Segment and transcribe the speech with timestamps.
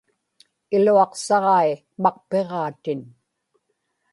[0.75, 1.71] iluaqsaġai
[2.03, 3.01] maqpiġaatin